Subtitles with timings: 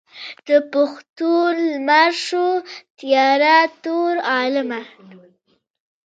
[0.47, 2.47] د پښتون لمر شو
[2.99, 4.81] تیاره تور عالمه.